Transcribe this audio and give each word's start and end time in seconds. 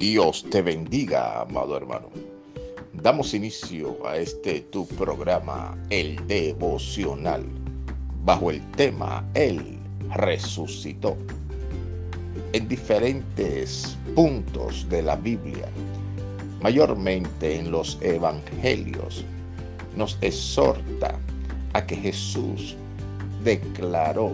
Dios 0.00 0.46
te 0.48 0.62
bendiga, 0.62 1.42
amado 1.42 1.76
hermano. 1.76 2.08
Damos 2.94 3.34
inicio 3.34 3.98
a 4.06 4.16
este 4.16 4.62
tu 4.62 4.86
programa, 4.86 5.76
el 5.90 6.26
devocional, 6.26 7.44
bajo 8.24 8.50
el 8.50 8.62
tema 8.70 9.22
Él 9.34 9.78
resucitó. 10.16 11.18
En 12.54 12.66
diferentes 12.66 13.98
puntos 14.14 14.88
de 14.88 15.02
la 15.02 15.16
Biblia, 15.16 15.68
mayormente 16.62 17.56
en 17.56 17.70
los 17.70 17.98
evangelios, 18.00 19.22
nos 19.98 20.16
exhorta 20.22 21.20
a 21.74 21.84
que 21.84 21.96
Jesús 21.96 22.74
declaró 23.44 24.32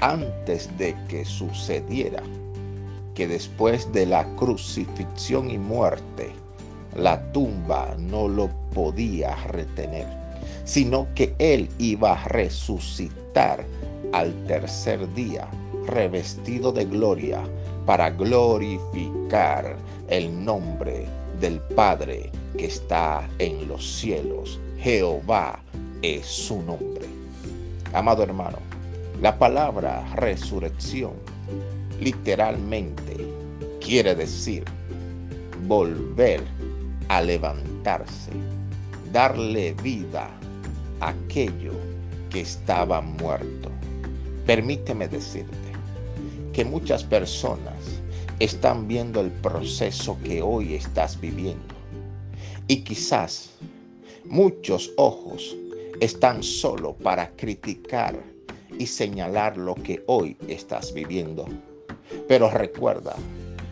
antes 0.00 0.66
de 0.78 0.96
que 1.10 1.26
sucediera 1.26 2.22
que 3.18 3.26
después 3.26 3.92
de 3.92 4.06
la 4.06 4.24
crucifixión 4.36 5.50
y 5.50 5.58
muerte, 5.58 6.30
la 6.94 7.20
tumba 7.32 7.96
no 7.98 8.28
lo 8.28 8.48
podía 8.72 9.34
retener, 9.48 10.06
sino 10.62 11.08
que 11.16 11.34
él 11.40 11.68
iba 11.78 12.12
a 12.12 12.28
resucitar 12.28 13.64
al 14.12 14.32
tercer 14.46 15.12
día, 15.14 15.48
revestido 15.88 16.70
de 16.70 16.84
gloria, 16.84 17.42
para 17.86 18.10
glorificar 18.10 19.74
el 20.08 20.44
nombre 20.44 21.06
del 21.40 21.58
Padre 21.74 22.30
que 22.56 22.66
está 22.66 23.28
en 23.40 23.66
los 23.66 23.84
cielos. 23.84 24.60
Jehová 24.78 25.58
es 26.02 26.24
su 26.24 26.62
nombre. 26.62 27.06
Amado 27.92 28.22
hermano, 28.22 28.58
la 29.20 29.36
palabra 29.36 30.06
resurrección 30.14 31.14
literalmente 32.00 33.16
quiere 33.80 34.14
decir 34.14 34.64
volver 35.66 36.42
a 37.08 37.20
levantarse, 37.20 38.30
darle 39.12 39.72
vida 39.82 40.30
a 41.00 41.08
aquello 41.08 41.72
que 42.30 42.40
estaba 42.40 43.00
muerto. 43.00 43.70
Permíteme 44.46 45.08
decirte 45.08 45.56
que 46.52 46.64
muchas 46.64 47.04
personas 47.04 48.00
están 48.38 48.86
viendo 48.86 49.20
el 49.20 49.30
proceso 49.30 50.16
que 50.22 50.42
hoy 50.42 50.74
estás 50.74 51.20
viviendo 51.20 51.74
y 52.68 52.82
quizás 52.82 53.50
muchos 54.24 54.92
ojos 54.96 55.56
están 56.00 56.42
solo 56.42 56.94
para 56.94 57.30
criticar 57.32 58.22
y 58.78 58.86
señalar 58.86 59.56
lo 59.56 59.74
que 59.74 60.04
hoy 60.06 60.36
estás 60.46 60.92
viviendo. 60.92 61.46
Pero 62.26 62.50
recuerda, 62.50 63.14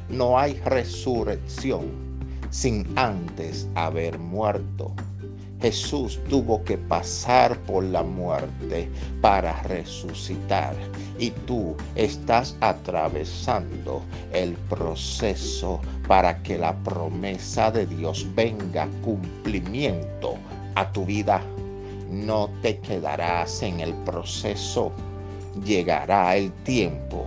no 0.09 0.39
hay 0.39 0.55
resurrección 0.65 2.07
sin 2.51 2.87
antes 2.97 3.69
haber 3.75 4.19
muerto. 4.19 4.95
Jesús 5.61 6.21
tuvo 6.29 6.63
que 6.65 6.77
pasar 6.77 7.59
por 7.63 7.83
la 7.83 8.03
muerte 8.03 8.91
para 9.23 9.63
resucitar 9.63 10.77
y 11.19 11.31
tú 11.31 11.75
estás 11.95 12.57
atravesando 12.61 14.03
el 14.33 14.53
proceso 14.69 15.81
para 16.07 16.43
que 16.43 16.59
la 16.59 16.77
promesa 16.83 17.71
de 17.71 17.87
Dios 17.87 18.27
venga 18.35 18.87
cumplimiento 19.03 20.35
a 20.75 20.93
tu 20.93 21.07
vida. 21.07 21.43
No 22.11 22.51
te 22.61 22.79
quedarás 22.79 23.63
en 23.63 23.81
el 23.81 23.95
proceso. 24.05 24.93
Llegará 25.65 26.37
el 26.37 26.53
tiempo 26.65 27.27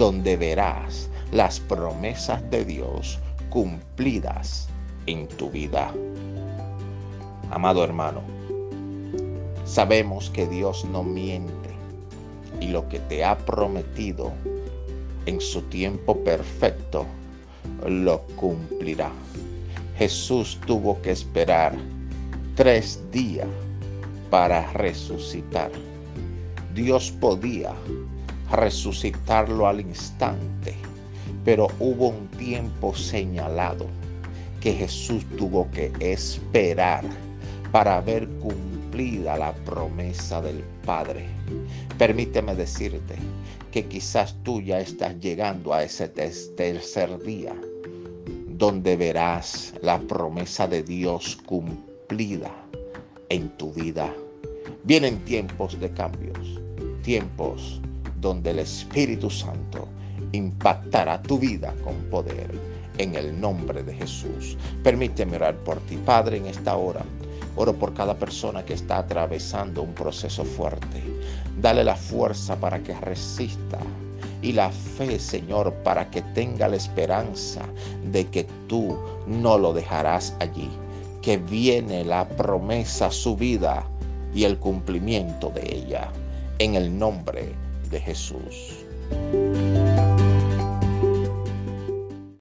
donde 0.00 0.38
verás 0.38 1.10
las 1.30 1.60
promesas 1.60 2.50
de 2.50 2.64
Dios 2.64 3.18
cumplidas 3.50 4.66
en 5.04 5.28
tu 5.28 5.50
vida. 5.50 5.92
Amado 7.50 7.84
hermano, 7.84 8.22
sabemos 9.66 10.30
que 10.30 10.46
Dios 10.46 10.86
no 10.86 11.04
miente 11.04 11.68
y 12.62 12.68
lo 12.68 12.88
que 12.88 12.98
te 12.98 13.22
ha 13.26 13.36
prometido 13.36 14.32
en 15.26 15.38
su 15.38 15.60
tiempo 15.64 16.16
perfecto 16.24 17.04
lo 17.86 18.22
cumplirá. 18.36 19.10
Jesús 19.98 20.58
tuvo 20.66 21.02
que 21.02 21.10
esperar 21.10 21.74
tres 22.54 23.02
días 23.12 23.48
para 24.30 24.72
resucitar. 24.72 25.70
Dios 26.72 27.10
podía 27.10 27.74
resucitarlo 28.52 29.66
al 29.66 29.80
instante, 29.80 30.74
pero 31.44 31.68
hubo 31.78 32.08
un 32.08 32.28
tiempo 32.28 32.94
señalado 32.94 33.86
que 34.60 34.72
Jesús 34.72 35.24
tuvo 35.38 35.70
que 35.70 35.92
esperar 36.00 37.04
para 37.72 38.00
ver 38.00 38.28
cumplida 38.40 39.38
la 39.38 39.52
promesa 39.64 40.42
del 40.42 40.62
Padre. 40.84 41.26
Permíteme 41.96 42.54
decirte 42.54 43.14
que 43.70 43.86
quizás 43.86 44.34
tú 44.42 44.60
ya 44.60 44.80
estás 44.80 45.18
llegando 45.20 45.72
a 45.72 45.84
ese 45.84 46.08
tercer 46.08 47.22
día 47.22 47.54
donde 48.48 48.96
verás 48.96 49.72
la 49.80 49.98
promesa 50.00 50.66
de 50.66 50.82
Dios 50.82 51.38
cumplida 51.46 52.50
en 53.30 53.48
tu 53.56 53.72
vida. 53.72 54.12
Vienen 54.84 55.18
tiempos 55.24 55.78
de 55.80 55.90
cambios, 55.92 56.60
tiempos 57.02 57.80
donde 58.20 58.50
el 58.50 58.60
Espíritu 58.60 59.30
Santo 59.30 59.88
impactará 60.32 61.20
tu 61.22 61.38
vida 61.38 61.74
con 61.82 61.94
poder 62.10 62.50
en 62.98 63.14
el 63.14 63.40
nombre 63.40 63.82
de 63.82 63.94
Jesús. 63.94 64.56
Permíteme 64.82 65.36
orar 65.36 65.56
por 65.56 65.78
ti, 65.80 65.96
Padre, 65.96 66.36
en 66.36 66.46
esta 66.46 66.76
hora. 66.76 67.02
Oro 67.56 67.74
por 67.74 67.94
cada 67.94 68.14
persona 68.14 68.64
que 68.64 68.74
está 68.74 68.98
atravesando 68.98 69.82
un 69.82 69.92
proceso 69.94 70.44
fuerte. 70.44 71.02
Dale 71.60 71.82
la 71.82 71.96
fuerza 71.96 72.56
para 72.56 72.82
que 72.82 72.94
resista 73.00 73.78
y 74.42 74.52
la 74.52 74.70
fe, 74.70 75.18
Señor, 75.18 75.74
para 75.82 76.10
que 76.10 76.22
tenga 76.22 76.68
la 76.68 76.76
esperanza 76.76 77.62
de 78.12 78.26
que 78.26 78.46
tú 78.68 78.96
no 79.26 79.58
lo 79.58 79.72
dejarás 79.72 80.34
allí, 80.40 80.70
que 81.22 81.38
viene 81.38 82.04
la 82.04 82.28
promesa, 82.28 83.10
su 83.10 83.36
vida 83.36 83.84
y 84.34 84.44
el 84.44 84.58
cumplimiento 84.58 85.50
de 85.50 85.62
ella. 85.74 86.08
En 86.58 86.74
el 86.74 86.96
nombre 86.98 87.42
de 87.42 87.69
Jesús. 87.98 88.84